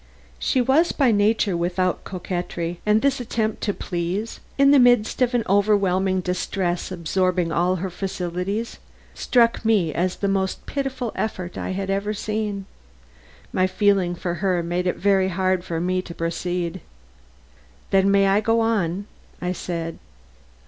She 0.39 0.61
was 0.61 0.91
by 0.91 1.11
nature 1.11 1.55
without 1.55 2.05
coquetry, 2.05 2.79
and 2.87 3.03
this 3.03 3.19
attempt 3.19 3.61
to 3.61 3.71
please, 3.75 4.39
in 4.57 4.71
the 4.71 4.79
midst 4.79 5.21
of 5.21 5.35
an 5.35 5.43
overwhelming 5.47 6.21
distress 6.21 6.91
absorbing 6.91 7.51
all 7.51 7.75
her 7.75 7.91
faculties, 7.91 8.79
struck 9.13 9.63
me 9.63 9.93
as 9.93 10.15
the 10.15 10.27
most 10.27 10.65
pitiful 10.65 11.11
effort 11.13 11.55
I 11.55 11.73
had 11.73 11.91
ever 11.91 12.15
seen. 12.15 12.65
My 13.53 13.67
feeling 13.67 14.15
for 14.15 14.33
her 14.41 14.63
made 14.63 14.87
it 14.87 14.95
very 14.95 15.27
hard 15.27 15.63
for 15.63 15.79
me 15.79 16.01
to 16.01 16.15
proceed. 16.15 16.81
"Then 17.91 18.05
I 18.05 18.09
may 18.09 18.41
go 18.41 18.59
on?" 18.59 19.05
I 19.39 19.51
said. 19.51 19.99